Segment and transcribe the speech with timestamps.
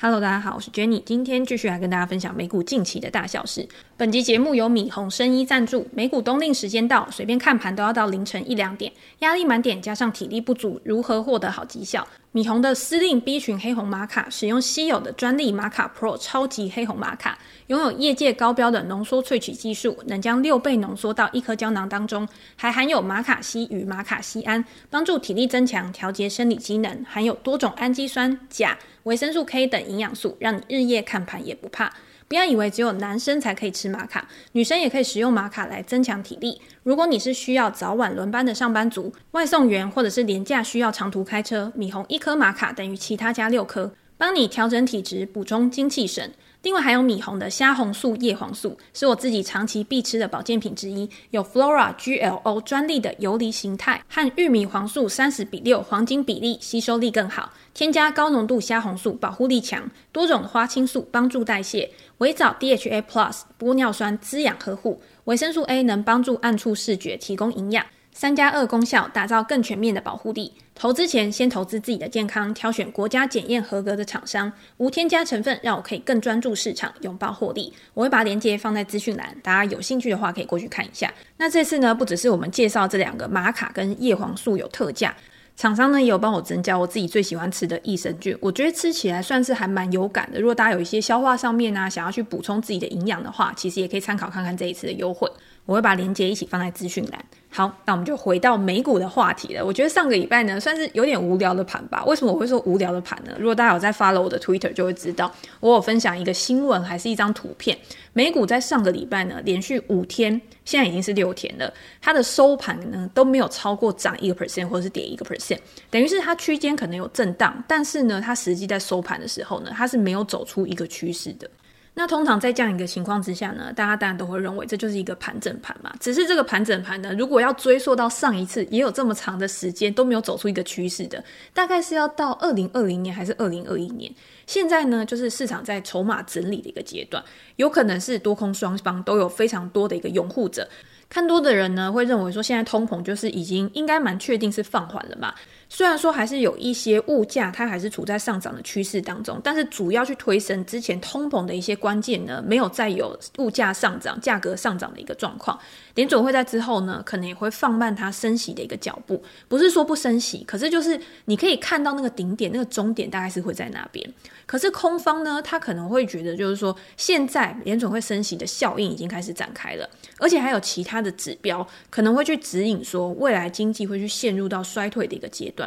[0.00, 3.68] Hello，大家好，我是 Jenny，今天继续来跟大家分享美股近期的大小事。
[3.96, 5.88] 本集节目由米红生医赞助。
[5.92, 12.06] 美股冬令时间到，随便看盘都要到凌晨一两点，压力满点加上体力不足，如何获得好绩效？
[12.32, 17.38] 米红的司令 B 群黑红玛卡使用稀有的专利玛卡 Pro 超级黑红玛卡，
[17.68, 31.90] 拥有业界高标的浓缩萃取技术，能将六倍浓缩到一颗胶囊当中，还含有玛卡烯与玛卡酰胺，帮助体力增强，调节生理机能，含有多种氨基酸、钾、维生素 K 等营养素，让你日夜看盘也不怕。
[32.28, 36.60] 不要以为只有男生才可以吃玛卡，女生也可以使用玛卡来增强体力。
[36.82, 46.34] 如果你是需要早晚轮班的上班族、外送员，或者是廉价需要长途开车，米红一颗玛卡等于其他加六颗，帮你调整体质，补充精气神。
[46.62, 57.52] 另外还有米红的虾红素叶黄素，是我自己长期必吃的保健品之一，有 Flora GLO 专利的游离形态和玉米黄素三十比六黄金比例，吸收力更好。
[57.72, 61.88] 添加高浓度虾红素，保护力强，多种花青素帮助代谢，
[62.18, 67.86] 微藻 DHA Plus 玻尿酸滋养呵护，维生素 A 能帮助暗处视觉提供营养。
[68.12, 70.54] 三加二功效，打造更全面的保护力。
[70.78, 77.72] 投资前先投资自己的健康，挑选国家检验合格的厂商，无添加成分，让我可以更专注市场，拥抱获利。
[77.94, 81.12] 我会把链接放在资讯栏，大家有兴趣的话可以过去看一下。
[81.36, 85.12] 那这次呢，不只是我们介绍这两个玛卡跟叶黄素有特价，
[85.56, 90.38] 厂商呢也有帮我增加我自己最喜欢吃的益生菌，我觉得吃起来算是还蛮有感的。
[90.38, 95.28] 如果大家有一些消化上面啊，想要去补充自己的营养的话，其实也可以参考看看这一次的优惠。
[95.66, 97.24] 我会把链接一起放在资讯栏。
[97.58, 99.66] 好，那我们就回到美股的话题了。
[99.66, 102.04] 我觉得上个礼拜呢，算是有点无聊的盘吧。
[102.04, 103.32] 为什么我会说无聊的盘呢？
[103.36, 107.76] 如果大家有在 follow 我的 Twitter，就会知道我有分享一个新闻，还是一张图片。
[108.12, 115.58] 美股在上个礼拜呢，连续五天，现在已经是六天了，它的收盘呢都没有超过涨一个 percent 或者是跌一个 percent，
[115.90, 121.50] 等于是它区间可能有震荡，但是呢，它实际在收盘的时候呢，它是没有走出一个趋势的。
[121.98, 125.92] 那通常在这样一个情况之下呢，大家当然都会认为这就是一个盘整盘嘛。
[125.98, 134.14] 只是这个盘整盘呢，如果要追溯到上一次也有这么长的时间都没有走出一个趋势的，大概是要到二零二零年还是二零二一年？
[134.46, 137.20] 现在呢，就是市场在筹码整理的一个阶段，
[137.56, 140.68] 有可能是多空双方都有非常多的一个拥护者。
[141.08, 145.34] 看多的人呢，会认为说现在通膨就是已经应该蛮确定是放缓了嘛。
[145.70, 155.58] 虽然说还是有一些物价，它还是处在上涨的趋势当中，但是主要去推升之前通膨的一些关键呢，没有再有物价上涨、价格上涨的一个状况。
[155.94, 159.22] 联准会在之后呢，可能也会放慢它升息的一个脚步。
[159.46, 164.08] 不是说不升息，可是就是你可以看到那个顶点、那个终点大概是会在那边。
[164.46, 175.57] 可是空方呢，他可能会觉得就是说，现在联准会升息的效应已经开始展开了，而且还有其他的指标可能会去指引说，未来经济会去陷入到衰退的一个阶段。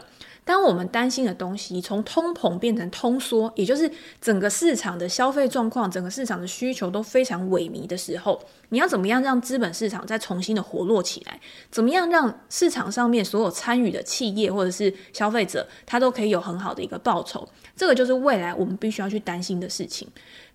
[0.43, 8.41] 当我们担心的东西从通膨变成通缩，也就是整个市场的消费状况、整个市场的需求都非常萎靡的时候，
[8.71, 11.39] 你要怎么样让资本市场再重新的活络起来？
[11.69, 17.47] 怎么样让市场上面所有参与的企业或者是消费者，他都可以有很好的一个报酬？
[17.75, 20.07] 这个就是未来我们必须要去担心的事情。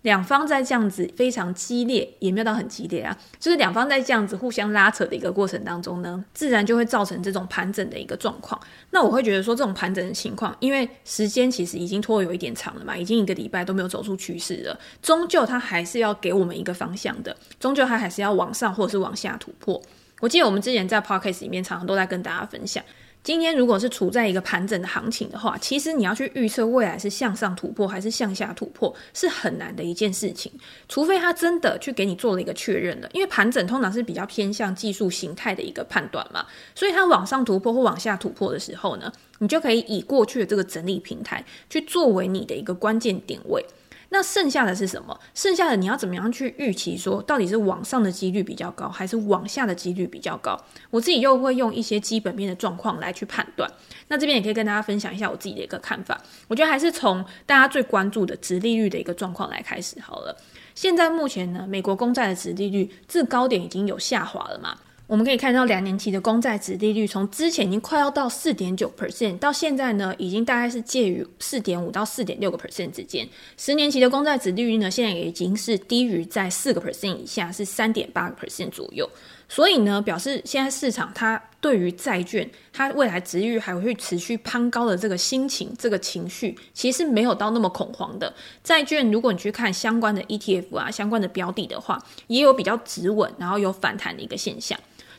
[0.03, 8.59] 两方在这样子非常激烈，也没有到很激烈啊，就是两方在这样子互相拉扯的一个过程当中呢，自然就会造成这种盘整的一个状况。
[8.91, 19.81] 那我会觉得说，这种盘整的情况，因为时间其实已经拖有一点长了嘛，已经一个礼拜都没有走出趋势了，终究它还是要给我们一个方向的，终究它还还是要往上或者是往下突破。
[20.21, 22.81] 我记得我们之前在 Podcast 里面常常都在跟大家分享。
[23.23, 30.49] 今天如果是处在一个盘整的行情的话，其实你要去预测未来是向上突破还是向下突破，是很难的一件事情。
[30.87, 43.65] 除非他真的去给你做了一个确认了，因为盘整通常是比较偏向技术形态的一个判断嘛，所以它往上突破或往下突破的时候呢，你就可以以过去的这个整理平台去作为你的一个关键点位。
[44.09, 45.19] 那剩下的是什么？
[45.33, 50.57] 剩下的你要怎么样去预期说，到底是往上的几率比较高，还是往下的几率比较高？
[50.89, 53.69] 我自己又会用一些基本面的状况来去判断。
[54.07, 56.21] 那这边也可以跟大家分享一下我自己的一个看法。
[56.47, 60.35] 我觉得还是从大家最关注的殖利率的一个状况来开始好了。
[60.73, 64.77] 现在目前呢，美国公债的殖利率自高点已经有下滑了嘛？
[65.07, 73.25] 我们可以看到，两年期的公债殖利率从之前已经快要到四点九 percent，到现在呢，已经大概是介于四点五到四点六个 percent 之间。
[73.55, 79.09] 十年期的公债殖利率呢，现在也已经是低于在四个 percent 以下，是三点八个 percent 左右。
[79.47, 88.33] 所以呢，表示现在市场它对于债券它未来殖利率还会持续攀高的这个心情、这个情绪，其实没有到那么恐慌的。
[88.61, 94.77] 债券如果你去看相关的 ETF 啊、相关的标的的话，也有比较止稳，然后有反弹的一个现象。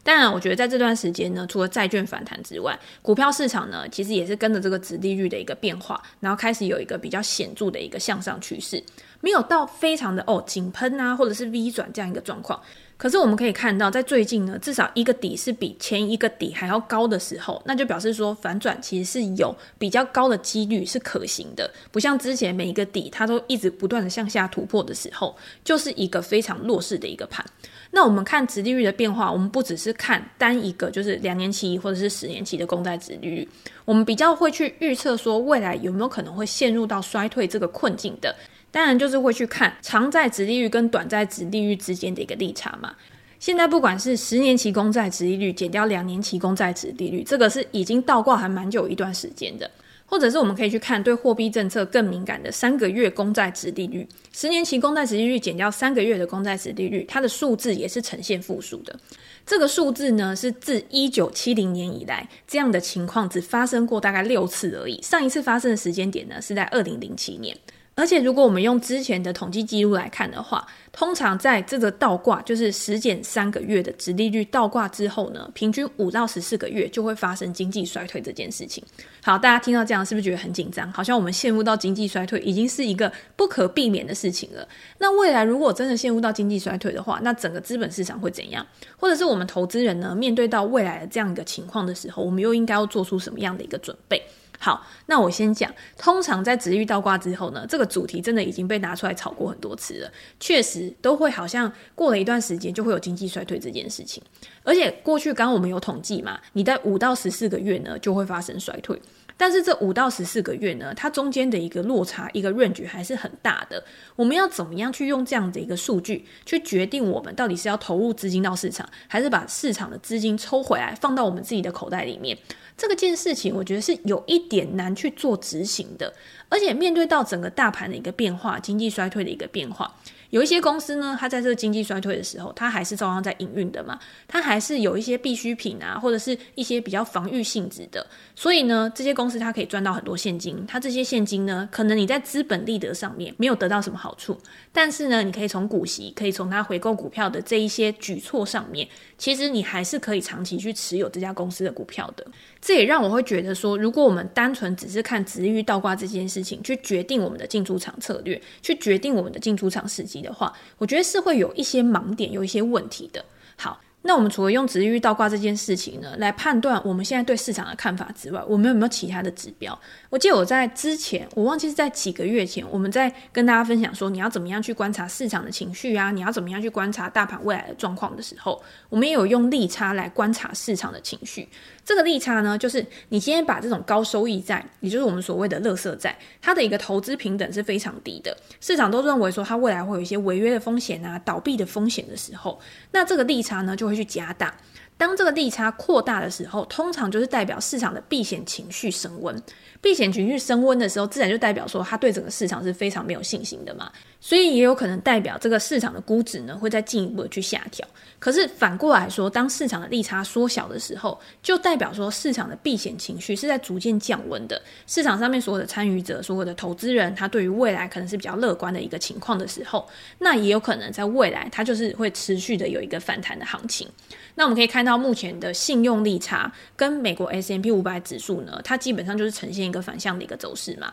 [0.09, 8.83] 当然，我觉得在这段时间呢，除了债券反弹之外，股票市场呢，其实也是跟着这个殖利率的一个变化，然后开始有一个比较显著的一个向上趋势，
[9.21, 12.59] 没有到非常的哦井喷啊，或者是 V 转这样一个状况。
[12.97, 27.45] 可是我们可以看到，在最近呢，至少一个底是比前一个底还要高的时候，那就表示说反转其实是有比较高的几率是可行的，不像之前每一个底它都一直不断的向下突破的时候，就是一个非常弱势的一个盘。
[27.91, 33.49] 那我们看殖利率的变化，我们不只是看单一个就是两年期或者是十年期的公债殖利率，
[33.85, 38.35] 我们比较会去预测说未来有没有可能会陷入到衰退这个困境的。
[38.71, 42.95] 当然，就是会去看长债殖利率跟短债殖利率之间的一个利差嘛。
[43.41, 49.71] 现在不管是十年期公债殖利率减掉两年期公债殖利率，这个是已经倒挂还蛮久一段时间的。
[50.11, 58.99] 或者是我们可以去看对货币政策更敏感的三个月公债值利率，十年期公债值利率减掉三个月的公债值利率，它的数字也是呈现负数的。
[59.45, 65.01] 这个数字呢，是自一九七零年以来这样的情况只发生过大概六次而已。
[65.03, 67.55] 上一次发生的时间点呢，是在二零零七年。
[67.99, 78.85] 而且，如果我们用之前的统计记录来看的话，通常在这个倒挂，就是十减三个月的殖利率倒挂之后呢，平均五到十四个月就会发生经济衰退这件事情。
[79.21, 80.93] 好，大家听到这样是不是觉得很紧张？
[80.93, 84.69] 好像我们陷入到经济衰退已经是一个不可避免的事情了。
[84.99, 88.65] 那未来如果真的陷入到经济衰退的话，那整个资本市场会怎样？
[88.97, 94.23] 或者是我们投资人呢，面对到未来的这样一个情况的时候，我们又应该要做出什么样的一个准备？
[94.59, 95.73] 好，那我先讲。
[95.97, 100.11] 通常在值遇倒挂之后呢，这个主题真的已经被拿出来炒过很多次了。
[100.41, 104.23] 确实都会好像过了一段时间就会有经济衰退这件事情。
[104.65, 109.01] 而且过去刚我们有统计嘛，你在五到十四个月呢就会发生衰退。
[109.39, 113.83] 但是这五到十四个月呢，它中间的一个落差，一个 range 还是很大的。
[114.17, 122.37] 我们要怎么样去用这样的一个数据去决定我们到底是要投入资金到市场，还是把市场的资金抽回来放到我们自己的口袋里面？
[122.77, 126.13] 这个件事情，我觉得是有一点难去做执行的。
[126.49, 129.97] 而且面对到整个大盘的一个变化，经济衰退的一个变化。
[130.31, 144.39] 有一些公司呢，它在这个经济衰退的时候，它还是照样在营运的嘛，它还是有一些必需品啊，或者是一些比较防御性质的，所以呢，这些公司它可以赚到很多现金，它这些现金呢，可能你在资本利得上面没有得到什么好处，
[144.73, 148.87] 但是呢，你可以从股息，可以从它回购股票的这一些举措上面，
[149.17, 152.27] 其实你还是可以长期去持有这家公司的股票的。
[152.61, 160.21] 这也让我会觉得说，如果我们单纯只是看值域倒挂这件事情，去决定我们的进出场策略，去决定我们的进出场时机。
[160.21, 163.25] 的话，我觉得是会有一些盲点，有一些问题的。
[163.57, 163.81] 好。
[164.03, 169.79] 那我们除了用殖利率倒挂这件事情呢，来判断我们现在对市场的看法之外，我们有没有其他的指标？
[170.09, 181.49] 我记得我在之前，我忘记是在几个月前，我们在跟大家分享说，你要怎么样去观察市场的情绪啊，你要怎么样去观察大盘未来的状况的时候，我们也有用利差来观察市场的情绪。
[181.85, 192.61] 这个利差呢，就是你今天把这种高收益债，也就是我们所谓的垃圾债，它的一个投资平等是非常低的，市场都认为说它未来会有一些违约的风险啊、倒闭的风险的时候，
[192.93, 194.55] 那这个利差呢就会去加大。
[194.97, 199.41] 当这个利差扩大的时候，通常就是代表市场的避险情绪升温。
[199.81, 203.91] 避险情绪升温的时候，自然就代表说他对整个市场是非常没有信心的嘛。
[204.21, 207.87] 所以也有可能代表这个市场的估值呢会再进一步的去下调。
[208.19, 214.61] 可是反过来说，当市场的利差缩小的时候，就代表说市场的避险情绪是在逐渐降温的。
[214.89, 219.89] 市场上面所有的参与者、所有的投资人，他对于未来可能是比较乐观的一个情况的时候，
[220.19, 223.89] 那也有可能在未来它就是会持续的有一个反弹的行情。
[224.35, 230.93] 那我们可以看到，目前的信用利差跟美国 S M P 五百指数呢，它基本上就是呈现一个反向的一个走势嘛。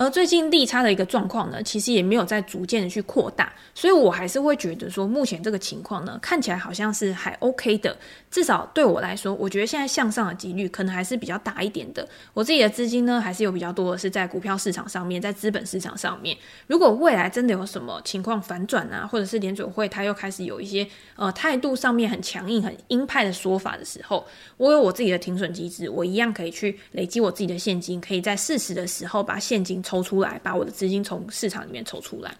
[0.00, 7.94] 而最近利差的一个状况呢，其实也没有在逐渐的去扩大，所以我还是会觉得说，目前这个情况呢，看起来好像是还 OK 的。
[8.30, 12.08] 至少对我来说，我觉得现在向上的几率可能还是比较大一点的。
[12.32, 16.34] 我自己的资金呢，还是有比较多的是在股票市场上面，在资本市场上面。
[16.66, 24.26] 如果未来真的有什么情况反转啊，或者是联准会它又开始有一些呃态度上面很强硬、很鹰派的说法的时候，
[24.56, 29.82] 我有我自己的停损机制，我一样可以去累积我自己的现金，可以在适时的时候把现金。
[29.90, 32.32] 抽出来，把我的资金从市场里面抽出来。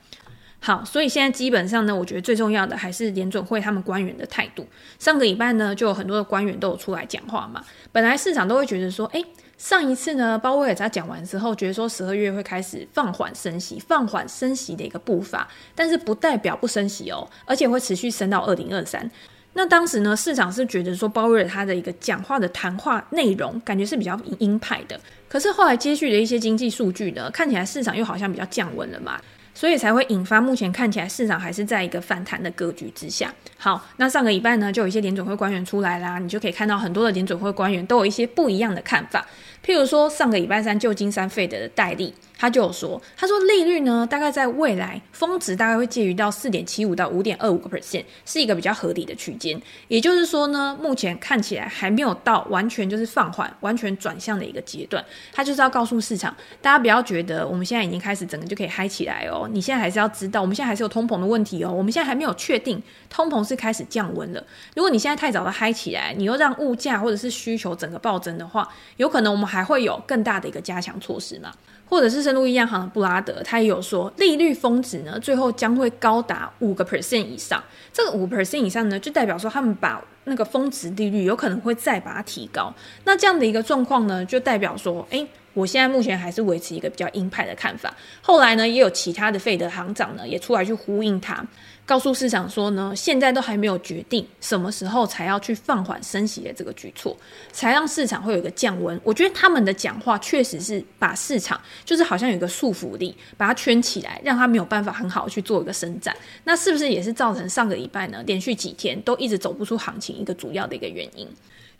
[0.61, 4.65] 好，所以现在基本上呢，我觉得最重要的还是联准会他们官员的态度。
[5.01, 7.65] 上个礼拜呢，就有很多的官员都有出来讲话嘛。
[7.91, 9.25] 本来市场都会觉得说，诶，
[9.59, 19.11] 上一次呢，鲍威尔在讲完之后，觉得说十二月会开始放缓升息，放缓升息的一个步伐，但是不代表不升息哦，而且会持续升到二零二三。
[19.53, 24.99] 那当时呢，市场是觉得说鲍威尔他的一个讲话的谈话内容，感觉是比较鹰派的。
[25.29, 29.21] 可是后来接续的一些经济数据呢，看起来市场又好像比较降温了嘛。
[29.53, 33.35] 所以才会引发目前看起来市场还是在一个反弹的格局之下。
[33.59, 39.27] 好，那上个礼拜呢，就有一些联准会官员出来啦，你就可以看到很多的联准会官员都有一些不一样的看法。
[39.63, 49.61] 譬如说，上个礼拜三旧金山费德的戴利，他就有说，他说利率呢，大概在未来峰值大概会介于到四点七五到五点二五个 percent，是一个比较合理的区间。
[49.89, 55.05] 也就是说呢，目前看起来还没有到完全就是放缓、完全转向的一个阶段。
[55.31, 59.47] 他就是要告诉市场，大家不要觉得我们现在已经开始整个就可以嗨起来哦。
[59.53, 61.71] 你现在还是要知道，我们现在还是有通膨的问题哦。
[61.71, 64.43] 我们现在还没有确定通膨是开始降温了。
[64.75, 68.67] 如果你现在太早的嗨起来，你又让物价或者是需求整个暴增的话，
[68.97, 71.53] 有可能我们还会有更大的一个加强措施嘛。
[71.91, 77.61] 或者是圣路易央行的布拉德，他也有说，利率峰值呢，最后将会高达五个 percent 以上。
[77.93, 82.73] 这个五 percent 以上呢，就代表说他们把那个峰值利率有可能会再把它提高。
[83.05, 87.93] 那这样的一个状况呢，就代表说，诶，我现在目前还是维持一个比较鹰派的看法。
[88.23, 91.45] 后来呢，也有其他的费德行长呢，也出来去呼应他。
[91.91, 97.17] 告诉市场说呢，现在都还没有决定什么时候才要去放缓升息的这个举措，
[97.51, 98.99] 才让市场会有一个降温。
[99.03, 106.17] 我觉得他们的讲话确实是把市场就是好像有一个束缚力，把它圈起来，让它没有办法很好去做一个伸展。
[106.45, 111.27] 那是不是也是造成上个礼拜呢，连续几天都一直走不出行情一个主要的一个原因？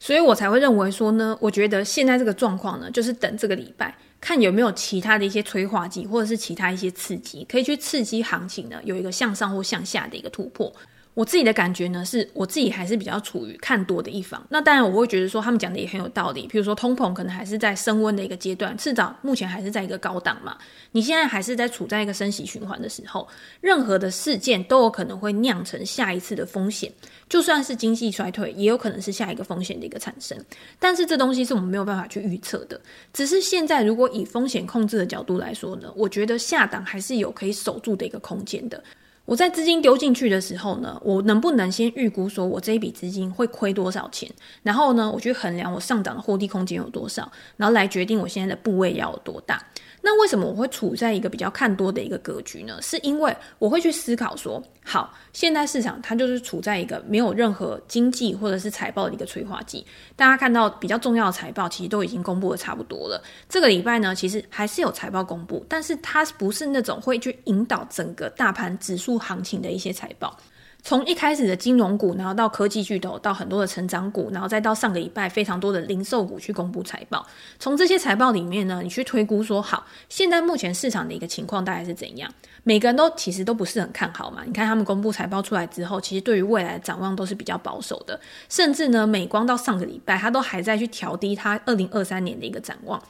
[0.01, 3.95] 所以我才会认为说呢，我觉得现在这个状况呢，就是等这个礼拜。
[4.21, 10.73] 看有没有其他的一些催化剂，或者是其他一些刺激，可以去刺激行情的，有一个向上或向下的一个突破。
[11.21, 14.43] 我自己的感觉呢，是我自己还是比较处于看多的一方。
[14.49, 16.47] 那当然，我会觉得说他们讲的也很有道理。
[16.47, 20.57] 比如说，通膨可能还是在升温的一个阶段，至少目前还是在一个高档嘛。
[20.93, 23.29] 你现在还是在处在一个升息循环的时候，
[23.61, 26.91] 任何的事件都有可能会酿成下一次的风险。
[27.29, 30.43] 就算是经济衰退，也有可能是下一个风险的一个产生。
[30.79, 32.81] 但是这东西是我们没有办法去预测的。
[33.13, 38.83] 只是现在，如果以风险控制的角度来说呢，我觉得下档还是有可以守住的一个空间的。
[39.27, 44.29] 我在资金丢进去的时候呢，我能不能先预估说我这一笔资金会亏多少钱？
[44.65, 49.65] 然后呢，我去衡量我上涨的获利空间有多少，然后来决定我现在的部位要有多大。
[50.03, 52.81] 那为什么我会处在一个比较看多的一个格局呢？
[52.81, 59.85] 是因为我会去思考说，好，现在市场它就是处在一个没有任何经济或者是财报的一个催化剂。
[60.17, 63.23] 大家看到比较重要的财报，其实都已经公布的差不多了。
[63.49, 70.37] 这个礼拜呢，其实还是有财报公布，但是它不是那种会去引导整个大盘指数行情的一些财报。
[70.83, 77.25] 从一开始的金融股，然后到科技巨头，到很多的成长股，然后再到上个礼拜非常多的零售股去公布财报。
[77.59, 82.31] 从这些财报里面呢，你去推估说，好，现在目前市场的一个情况大概是怎样？
[82.65, 84.43] 每个人都其实都不是很看好嘛。
[84.45, 88.19] 你看他们公布财报出来之后，其实对于未来展望都是比较保守的，
[88.49, 93.01] 甚至呢，美光到上个礼拜，他都还在去调低它二零二三年的一个展望。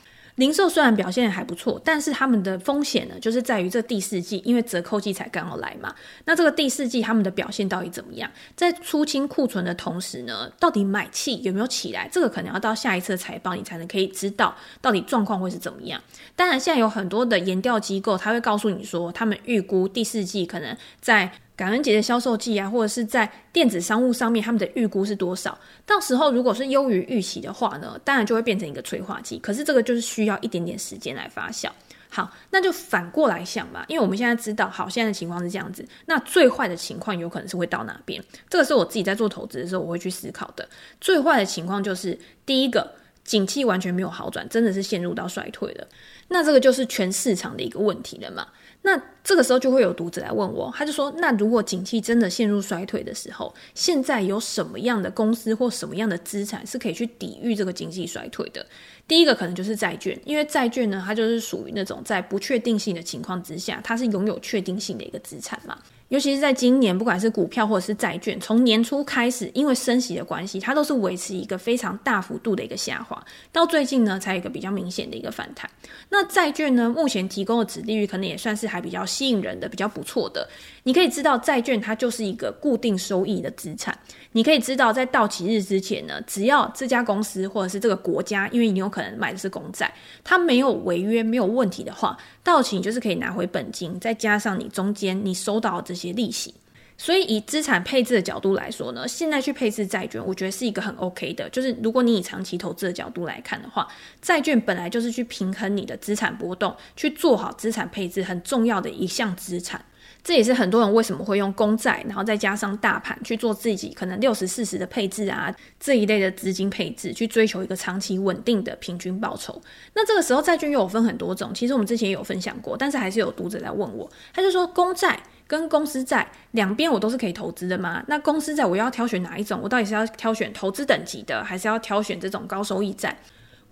[0.40, 5.94] 零售虽然表现还不错，但是他们的风险呢，就是在于这第四季，因为折扣季才刚好来嘛。
[6.24, 8.30] 那这个第四季他们的表现到底怎么样？
[8.56, 12.08] 在出清库存的同时呢，到底买气有没有起来？
[12.10, 16.00] 这个可能要到下一次的财报你才能可以知道到底状况会是怎么样。
[16.34, 21.30] 当然，现在有很多的研调机构，他会告诉你说，他们预估第四季可能在。
[21.60, 25.58] 感恩节的销售季啊，或者是在电子商务上面，他们的预估是多少？
[25.84, 29.38] 到时候如果是优于预期的话呢，当然就会变成一个催化剂。
[29.40, 31.68] 可是这个就是需要一点点时间来发酵。
[32.08, 35.86] 好，那就反过来想嘛，因为我们现在知道，好，现在的情况是这样子。
[36.06, 38.24] 那最坏的情况有可能是会到哪边？
[38.48, 40.66] 这个是我自己在做投资的时候我会去思考的。
[40.98, 42.90] 最坏的情况就是第一个，
[43.22, 45.86] 景气完全没有好转，真的是陷入到衰退了。
[46.28, 48.46] 那这个就是全市场的一个问题了嘛。
[48.82, 58.64] 那这个时候就会有读者来问我，他就说：“那如果景气真的陷入衰退的时候，现在有什么样的公司或什么样的资产是可以去抵御这个经济衰退的？”
[59.06, 65.78] 第一个可能就是债券，因为债券呢，它就是属于那种在不确定性的情况之下，它是拥有确定性的一个资产嘛。
[66.10, 75.70] 尤其是在今年，不管是股票或者是债券，从年初开始，因为升息的关系，它都是维持一个非常大幅度的一个下滑，到最近呢，才有一个比较明显的一个反弹。
[76.08, 80.48] 那债券呢，目前提供的殖利率可能也算是还比较吸引人的，比较不错的。
[80.82, 83.96] 你可以知道，债券它就是一个固定收益的资产。
[84.32, 89.92] 你可以知道，在到期日之前呢，只要这家公司或者是这个国家，因为你有可能买的是公债，
[90.24, 96.54] 它没有违约、没有问题的话，到期你就是可以拿回本金，再加上你中间你收到这些利息。
[96.96, 101.48] 所以以资产配置的角度来说呢，现在去配置债券，我觉得是一个很 OK 的。
[101.48, 103.88] 就是如果你以长期投资的角度来看的话，
[104.20, 109.82] 债券本来就是去平衡你的资产波动，去做好资产配置很重要的一项资产。
[110.22, 119.60] 这也是很多人为什么会用公债，然后再加上大盘去做自己可能六十四十的配置啊，这一类的资金配置，去追求一个长期稳定的平均报酬。
[119.94, 128.02] 那这个时候债券又有分很多种，其实我们之前也有分享过，但是还是有读者来问我，他就说公债跟公司债两边我都是可以投资的吗？
[128.06, 129.60] 那公司债我要挑选哪一种？
[129.62, 133.18] 我到底是要挑选投资等级的，还是要挑选这种高收益债？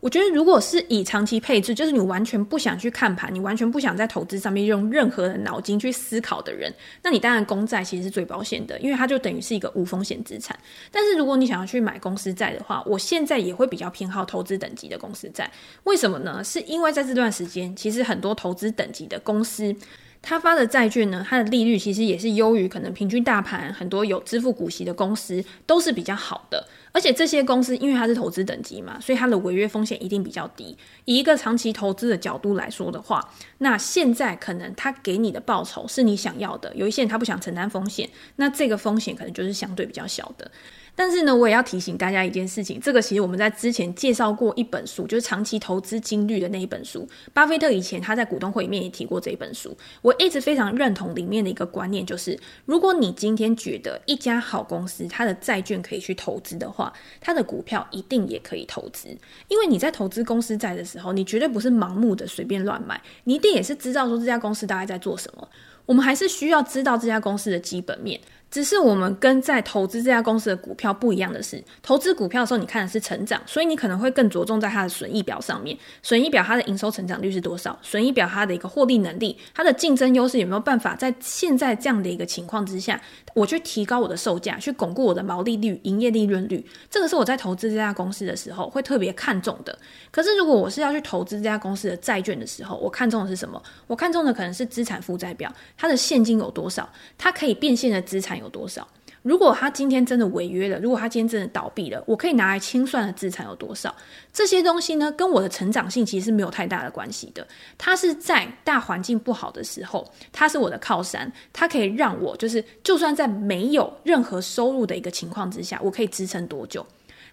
[0.00, 10.57] 我觉得，如果是以长期配置，就是你完全不想去看盘，你完全不想在投资上面用任何的脑筋去思考的人，那你当然公债其实是最保险的，因为它就等于是一个无风险资产。
[10.93, 15.50] 但是如果你想要去买公司债的话，我现在也会比较偏好投资等级的公司债。
[15.83, 16.45] 为什么呢？
[16.45, 19.75] 是因为在这段时间，其实很多投资等级的公司。
[20.21, 26.67] 他发的债券呢，它的利率其实也是优于可能平均大盘，很多有支付股息的公司都是比较好的。
[26.92, 30.76] 而且这些公司因为它是投资等级嘛，所以它的违约风险一定比较低。
[31.04, 36.75] 以一个长期投资的角度来说的话，那现在可能他给你的报酬是你想要的。
[36.75, 40.50] 有一些人他不想承担风险，那这个风险可能就是相对比较小的。
[40.99, 47.09] 但是呢，我也要提醒大家一件事情，这个其实我们在之前介绍过一本书，就是长期投资金律的那一本书。
[47.33, 59.07] 巴菲特以前他在股东会里面也提过这一本书，我一直非常认同里面的一个观念，就是如果你今天觉得一家好公司它的债券可以去投资的话，它的股票一定也可以投资。
[59.47, 65.49] 因为你在投资公司债的时候，你绝对不是盲目的随便乱买，你一定也是知道说这家公司大概在做什么。
[65.87, 68.21] 我们还是需要知道这家公司的基本面。
[68.50, 75.76] 只是我们跟在投资这家公司的股票不一样的是，投资股票的时候，你看的是成长，所以你可能会更着重在它的损益表上面。
[76.02, 77.78] 损益表它的营收成长率是多少？
[77.83, 83.00] 损益表它的一个获利能力，它的竞争优势有没有办法在现在这样的一个情况之下，
[83.35, 86.64] 我去提高我的售价，去巩固我的毛利率、营业利润率？
[86.90, 89.78] 这个是我在投资这家公司的时候会特别看重的。
[90.11, 93.62] 可是如果我是要去投资这家公司的债券的时候，我看中的是什么？
[93.87, 96.88] 我看中的可能是资产负债表，它的现金有多少？
[97.19, 98.87] 它可以变现的资产有多少？
[99.23, 103.95] 如果他今天真的违约了，如果他今天真的倒闭了，我可以拿来清算的资产有多少？
[104.33, 107.47] 这些东西呢，跟我的成长性其实是没有太大的关系的。
[107.76, 116.87] 它是在大环境不好的时候，它是我的靠山，它可以让我就是，就算在没有任何收入的一个情况之下，我可以支撑多久？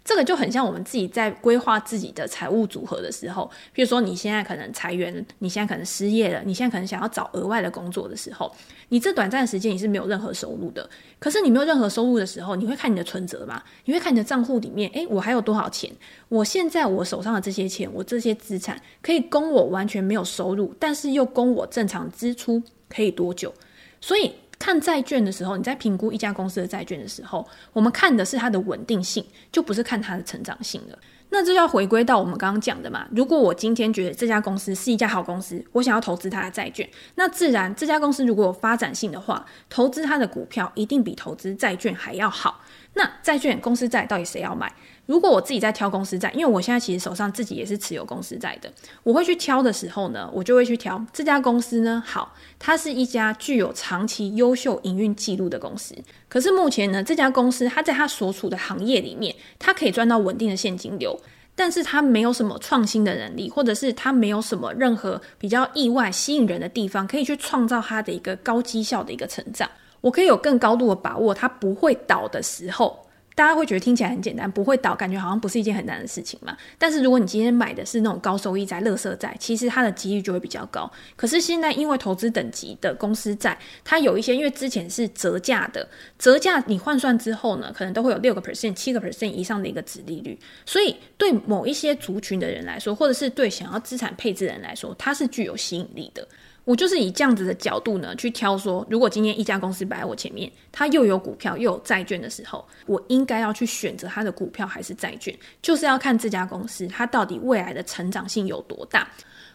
[0.05, 8.55] 这个就很像我们自己在规划自己的财务组合的时候，比如说你现在可能裁员，你现在可能失业了，你现在可能想要找额外的工作的时候，
[8.89, 10.87] 你这短暂的时间你是没有任何收入的。
[11.17, 13.63] 可是你没有任何收入的时候，你会看你的存折吗？
[13.85, 15.91] 你会看你的账户里面，诶，我还有多少钱？
[16.29, 23.51] 我现在我手上的这些钱，我这些资产可以供我完全没有收入，但是又供我正常支出，可以多久？
[23.99, 24.31] 所以。
[24.65, 30.97] 看债券的时候，你在评估一家公司的债券的时候，我们看的是它的稳定性，就不是看它的成长性了。
[31.29, 33.05] 那这要回归到我们刚刚讲的嘛。
[33.11, 42.61] 如果我今天觉得这家公司是一家好公司，我想要投资它的债券，那自然这家公司如果有发展性的话，投资它的股票一定比投资债券还要好。
[42.95, 44.73] 那债券公司债到底谁要买？
[45.05, 48.71] 如果我自己在挑公司债，因为我现在其实手上自己也是持有公司债的，
[49.03, 55.95] 我会去挑的时候呢，我就会去挑这家公司呢，好，它是一家具有长期优秀营运记录的公司。
[56.27, 61.19] 可是目前呢，这家公司它在它所处的行业里面，它可以赚到稳定的现金流，
[61.55, 69.69] 但是它没有什么创新的能力，或者是它没有什么任何比较意外吸引人的地方，可以去创造它的一个高绩效的一个成长。
[70.01, 73.04] 我可以有更高度的把握，它不会倒的时候。
[73.35, 76.55] 大家会觉得听起来很简单，不会倒，感觉好像不是一件很难的事情嘛。
[76.79, 80.89] 但是如果你今天买的是那种高收益债、垃圾债，其实它的几率就会比较高。
[81.17, 85.85] 可是现在因为投资等级的公司债，它有一些因为之前是折价的，
[86.17, 90.39] 折价你换算之后呢，可能都会有六个 percent、七个 percent 以上的一个殖利率。
[90.65, 96.25] 所以对某一些族群的人来说，或者是对想要资产配置的人来说，它是具有吸引力的。
[96.65, 109.07] 我就是以这样子的角度呢，去挑说，如果今天一家公司摆在我前面，它又有股票又有债券的时候，我应该要去选择它的股票还是债券，就是要看这家公司它到底未来的成长性有多大。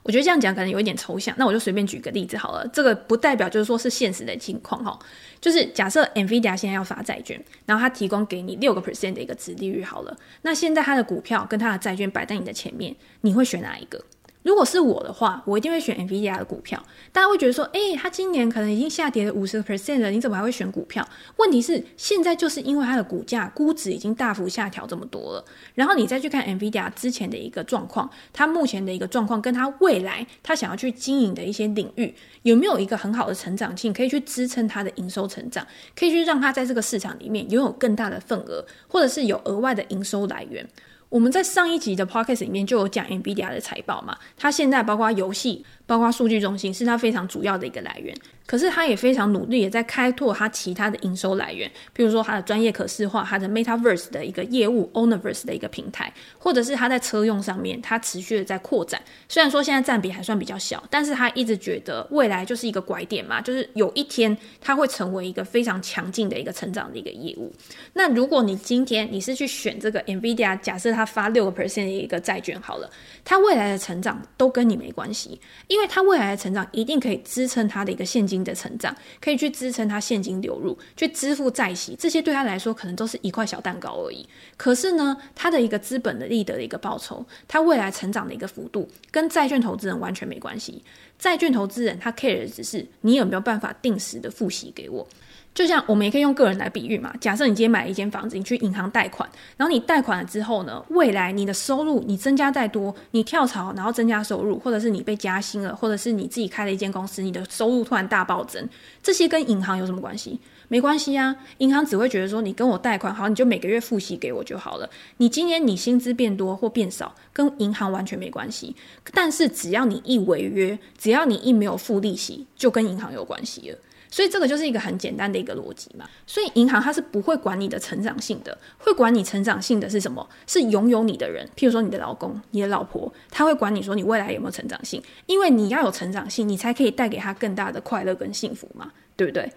[0.02, 2.66] 我觉得这样讲可能有一点抽象，那我就随便举个例子好了。
[2.68, 4.98] 这个不代表就是说是现实的情况哈，
[5.42, 14.02] 就是假设 NVIDIA 现在要发债券，然后它提供给你六个 percent 的一个殖利率好了，那现在它的股票跟它的债券摆在你的前面，你会选哪一个？
[14.42, 16.82] 如果是我的话，我一定会选 NVIDIA 的股票。
[17.12, 21.06] 大家会觉得说，诶、欸，它今年可能已经下跌了五十个 percent 了，你怎么还会选股票？
[21.36, 40.66] 问题是，现在就是因为它的股价估值已经大幅下调这么多了，然后你再去看 NVIDIA 之前的一个状况，它目前的一个状况，跟它未来它想要去经营的一些领域，有没有一个很好的成长性，可以去支撑它的营收成长，可以去让它在这个市场里面拥有更大的份额，或者是有额外的营收来源。
[41.10, 48.16] 我们在上一集的 podcast 里面就有讲 NVIDIA 的财报嘛，它现在包括游戏、包括数据中心是它非常主要的一个来源。
[48.46, 59.00] 可是它也非常努力，也在开拓它其他的营收来源，比如说它的专业可视化、它的 Metaverse 的一个业务、，Oniverse 的一个平台，或者是它在车用上面，它持续的在扩展。
[59.28, 67.52] 虽然说现在占比还算比较小，但是它一直觉得未来就是一个拐点嘛，就是有一天它会成为一个非常强劲的一个成长的一个业务。
[67.92, 72.90] 那如果你今天你是去选这个 NVIDIA，假设它发六个 percent 的一个债券好了，
[73.24, 84.28] 它未来的成长都跟你没关系，因为他未来的成长一定可以支撑他的一个现金的成长，可以去支撑他现金流入，去支付债息，这些对他来说可能都是一块小蛋糕而已。
[84.56, 90.82] 可是呢，他的一个资本的利得的一个报酬，他未来成长的一个幅度，跟债券投资人完全没关系。
[91.18, 95.06] 债券投资人他 care 的只是你有没有办法定时的付息给我。
[95.52, 108.66] 就像我们也可以用个人来比喻嘛，假设你今天买了一间房子，你去银行贷款，然后你贷款了之后呢，未来你的收入你增加再多，你跳槽然后增加收入，或者是你被加薪了，或者是你自己开了一间公司，你的收入突然大暴增，
[109.02, 110.38] 这些跟银行有什么关系？
[110.68, 114.88] 没关系啊，银行只会觉得说你跟我贷款好，你就每个月付息给我就好了。
[115.16, 118.76] 你今年你薪资变多或变少，跟银行完全没关系。
[119.12, 123.78] 但是只要你一违约，只要你一没有付利息，就跟银行有关系了。
[124.10, 126.08] 所以这个就是一个很简单的一个逻辑嘛。
[126.26, 130.28] 所以银行它是不会管你的成长性的，会管你成长性的是什么？
[130.46, 139.50] 是拥有你的人，譬如说你的老公、你的老婆，他会管你说你未来有没有成长性，因为你要有成长性，你才可以带给他更大的快乐跟幸福嘛，对不对？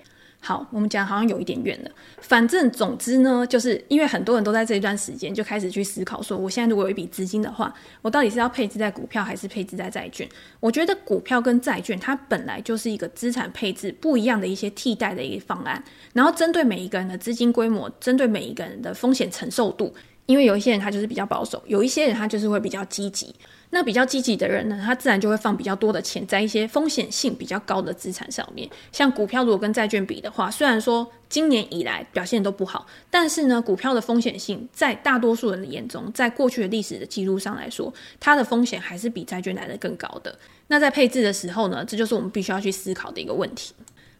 [0.45, 1.91] 好，我们讲好像有一点远了。
[2.19, 10.27] 反正总之呢，就是因为很多人都在这一段时间就开始去思考说，我现在如果有一笔资金的话，我到底是要配置在股票还是配置在债券？
[10.59, 23.33] 我觉得股票跟债券它本来就是一个资产配置不一样的一些替代的一个方案，然后针对每一个人的资金规模，针对每一个人的风险承受度，因为有一些人他就是比较保守，有一些人他就是会比较积极。
[23.73, 28.69] 那比较积极的人呢，他自然就会放比较多的钱在一些风险性比较高的资产上面。
[28.91, 40.37] 像股票如果跟债券比的话，虽然说今年以来表现都不好，但是呢，股票的风险性在大多数人的眼中，在过去的历史的记录上来说，它的风险还是比债券来的更高的。
[40.67, 43.73] 那在配置的时候呢，这就是我们必须要去思考的一个问题。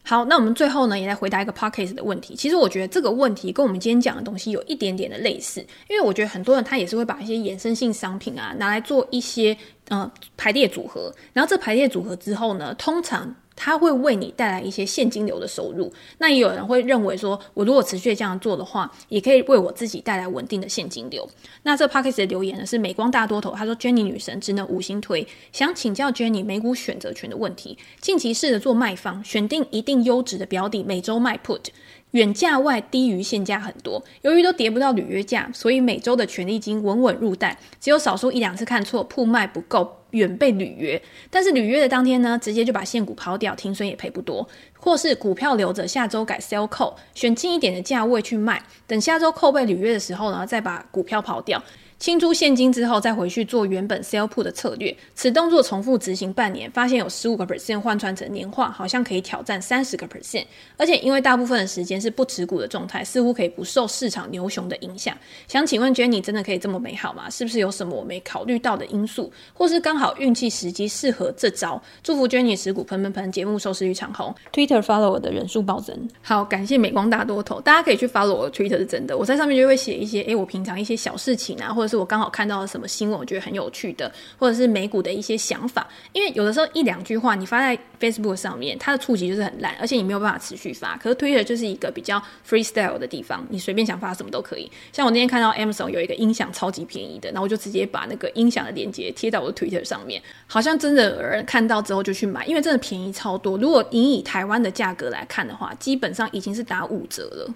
[0.06, 2.36] 好，那我们最后呢，也来回答一个 podcast 的问题。
[2.36, 9.56] 其实我觉得这个问题跟我们今天讲的东西有一点点的类似，因为我觉得很多人他也是会把一些衍生性商品啊拿来做一些
[9.88, 13.34] 呃排列组合，然后这排列组合之后呢，通常。
[13.56, 15.92] 它会为你带来一些现金流的收入。
[16.18, 21.28] 那也有人会认为说，我如果持续这样做的话，也可以为我自己带来稳定的现金流。
[21.62, 27.78] 那这 Podcast 的留言呢是美光大多头，他说 Jenny 女神只能五星推，想请教 Jenny 美股选择权的问题。
[28.00, 31.66] 近期试着做卖方，选定一定优质的标的，每周卖 Put，
[32.14, 34.02] 远价外低于现价很多。
[34.22, 40.00] 由于都跌不到履约价，所以每周的权利金稳稳入袋，只有少数一两次看错铺卖不够。
[40.14, 44.48] 远被履约，但是履约的当天呢，直接就把现股抛掉，停损也赔不多，
[44.78, 51.60] 或是股票留着，下周改 sell call，选近一点的价位去卖，等下周扣被履约的时候呢，再把股票抛掉。
[52.04, 54.94] 清出现金之后，再回去做原本 sell put 的策略。
[55.14, 60.44] 此动作重复执行半年，发现有十五个 percent 换算成年化，好像可以挑战三十个 percent。
[60.76, 65.16] 而且因为大部分的时间是不持股的状态，似乎可以不受市场牛熊的影响。
[65.48, 67.30] 想请问 Jenny，真的可以这么美好吗？
[67.30, 71.82] 是不是有什么我没考虑到的因素，或是刚好运气时机适合这招？
[72.02, 76.06] 祝福 Jenny 持股喷喷喷，节目收视率长虹，Twitter follow 的人数暴增。
[76.20, 85.86] 好，感谢美光大多头，大家可以去 follow 我的 Twitter 是真的，我在上面就会写一些，诶，我平常一些小事情啊，或者我刚好看到了什么新闻，我觉得很有趣的，或者是美股的一些想法。
[86.12, 90.96] 因为有的时候一两句话你发在 Facebook 上面，它的触及就是很烂，而且你没有办法持续发。
[90.96, 94.70] 可是 Twitter 就是一个比较 freestyle 的地方，你随便想发什么都可以。
[94.92, 103.56] 像我那天看到 Amazon 有一个音响超级便宜的，然后我就直接把那个音响的链接贴到我的 Twitter 上面，好像真的有人看到之后就去买，因为真的便宜超多。
[103.58, 107.54] 如果你以台湾的价格来看的话，基本上已经是打五折了。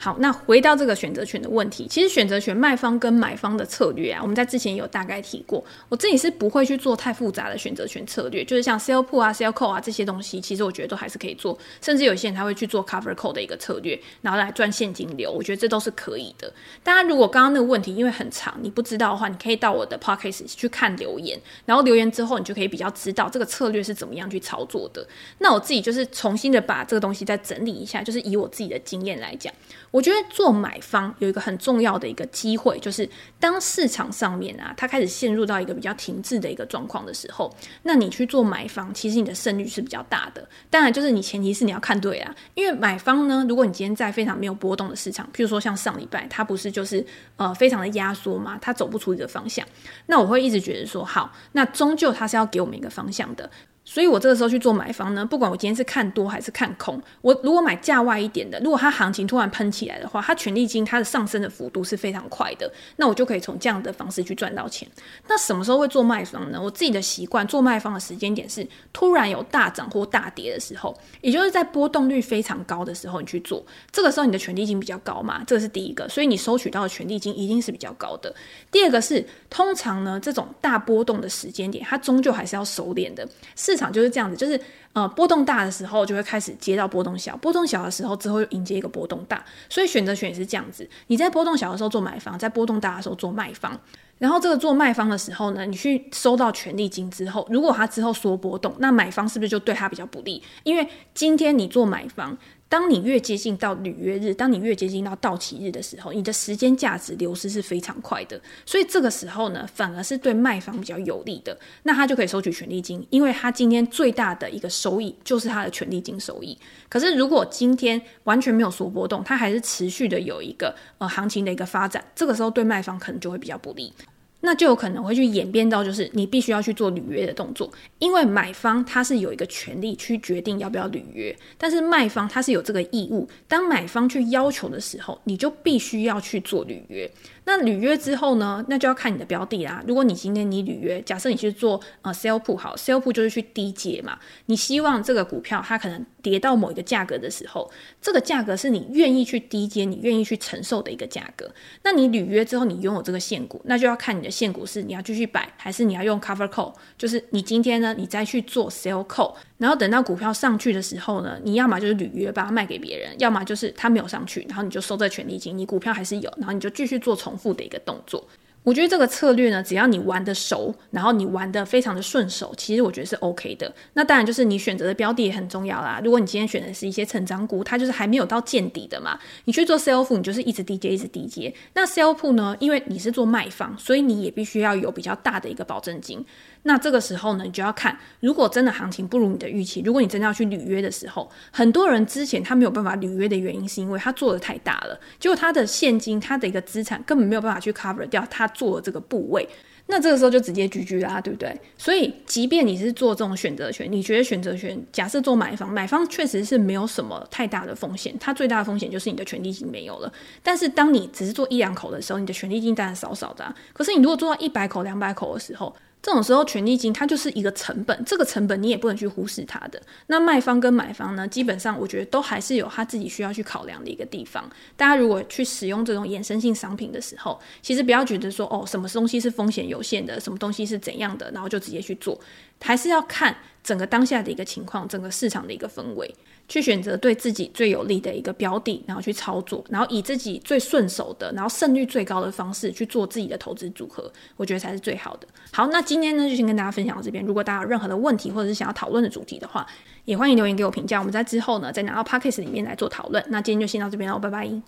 [0.00, 5.62] 好，那回到这个选择权的问题，其实选择权卖方跟买方的策略啊，我们在之前有大概提过。
[5.88, 11.58] 我自己是不会去做太复杂的选择权策略，就是像 sell put 啊、sell call 啊这些东西，其实我觉得都还是可以做。
[11.82, 16.52] 甚至有些人他会去做 cover call 的一个策略，然后来赚现金流，我觉得这都是可以的。
[16.84, 25.04] 大家如果刚刚那个问题因为很长，你不知道的话，你可以到我的 podcast 去看留言，然后留言之后你就可以比较知道这个策略是怎么样去操作的。
[25.38, 29.52] 那我自己就是重新的把这个东西再整理一下，就是以我自己的经验来讲。
[29.90, 33.08] 我觉得做买方有一个很重要的一个机会，就是
[33.40, 40.46] 当市场上面啊，它开始陷入到一个比较停滞的一个状况的时候，那你去做买方，其实你的胜率是比较大的。
[40.68, 47.04] 当然，就是你前提是你要看对啊，因为买方呢，如果你今天在非常没有波动的市场，譬如说像上礼拜，它不是就是
[47.36, 49.66] 呃非常的压缩嘛，它走不出一个方向，
[50.06, 53.50] 那我会一直觉得说，好，那终究它是要给我们一个方向的。
[53.90, 64.86] 所以我这个时候去做买方呢，不管我今天是看多还是看空，我如果买价外一点的，如果它行情突然喷起来的话，它权利金它的上升的幅度是非常快的，那我就可以从这样的方式去赚到钱。
[65.26, 66.60] 那什么时候会做卖方呢？
[66.62, 78.34] 我自己的习惯做卖方的时间点是突然有大涨或大跌的时候，也就是在波动率非常高的时候你去做，这个时候你的权利金比较高嘛，这是第一个，所以你收取到的权利金一定是比较高的。
[78.70, 83.26] 第二个是通常呢，这种大波动的时间点，它终究还是要收敛的。
[83.56, 84.60] 是场就是这样子，就是
[84.92, 90.86] 呃波动大的时候就会开始接到波动小，波动小的时候之后又迎接一个波动大，所以选择权也是这样子。
[91.06, 93.80] 你在波动小的时候做买方，在波动大的时候做卖方。
[94.18, 100.42] 然后这个做卖方的时候呢，你去收到权利金之后，如果它之后缩波动，那买方是不是就对他比较不利？
[100.64, 102.36] 因为今天你做买方。
[102.68, 108.38] 当你越接近到履约日，当你越接近到到期日的时候，你的时间价值流失是非常快的。
[108.66, 111.58] 所以这个时候呢，反而是对卖方比较有利的。
[111.84, 116.56] 那他就可以收取权利金，因为他今天最大的一个收益就是他的权利金收益。
[116.88, 123.92] 可是如果今天完全没有所波动，它还是持续的有一个呃行情的一个发展，这个时候对卖方可能就会比较不利。
[124.40, 137.10] 那就有可能会去演变到，就是你必须要去做履约的动作，因为买方他是有一个权利去决定要不要履约，但是卖方他是有这个义务，当买方去要求的时候，你就必须要去做履约。
[137.48, 138.62] 那履约之后呢？
[138.68, 139.82] 那就要看你的标的啦。
[139.86, 144.18] 如果你今天你履约，假设你去做呃 sell put 好，sell put 就是去低接嘛。
[144.46, 147.70] 你希望这个股票它可能跌到某一个价格的时候，
[148.02, 151.50] 这个价格是你愿意去低接，你愿意去承受的一个价格。
[151.82, 159.34] 那你履约之后，你拥有这个现股，那就要看你的现股是你要继续摆，还是你要用 cover call，就是你今天呢，你再去做 sell call。
[159.58, 168.26] 然后等到股票上去的时候呢，你要么就是履约把它卖给别人，要么就是它没有上去，然后你就收这权利金，你股票还是有，然后你就继续做重复的一个动作。
[168.64, 173.72] 我觉得这个策略呢，只要你玩得熟，然后你玩得非常的顺手，其实我觉得是 OK 的。
[173.94, 176.00] 那当然就是你选择的标的也很重要啦。
[176.04, 181.54] 如果你今天选的是一些成长股，它就是还没有到见底的嘛，你去做 sell f 你就是一直低接，一直低接。
[181.72, 186.22] 那 sell p 呢，因为你是做卖方，所以你也必须要有比较大的一个保证金。
[186.64, 199.48] 那这个时候呢，你就要看，如果真的行情不如你的预期，如果你真的要去履约的时候，很多人之前他没有办法履约的原因，是因为他做的太大了，结果他的现金、他的一个资产根本没有办法去 cover 掉他做的这个部位，
[199.86, 201.58] 那这个时候就直接 GG 啦，对不对？
[201.78, 210.12] 所以，即便你是做这种选择权，你觉得选择权，假设做买方，买方确实是没有什么太大的风险，它最大的风险就是你的权利金没有了。
[210.42, 213.54] 但是，当你只是做一两口的时候，你的权利金当然少少的。
[213.72, 219.82] 可是，你如果做到一百口、两百口的时候，这种时候，权利金它就是一个成本，这个成本你也不能去忽视它的。
[220.06, 224.48] 那卖方跟买方呢，基本上我觉得都还是有他自己需要去考量的一个地方。
[224.76, 232.18] 大家如果去使用这种衍生性商品的时候，其实不要觉得说哦，什么东西是风险有限的，什么东西是怎样的，然后就直接去做，
[232.60, 236.14] 还是要看整个当下的一个情况，整个市场的一个氛围。
[236.48, 245.28] 去选择对自己最有利的一个标的，然后去操作，然后以自己最顺手的，然后胜率最高的方式去做自己的投资组合，我觉得才是最好的。
[245.52, 247.22] 好，那今天呢就先跟大家分享到这边。
[247.24, 249.66] 如果大家有任何的问题或者是想要讨论的主题的话，
[250.06, 250.98] 也欢迎留言给我评价。
[250.98, 253.22] 我们在之后呢再拿到 p o c k e t 里面来做讨论。
[253.28, 254.48] 那今天就先到这边喽，拜拜。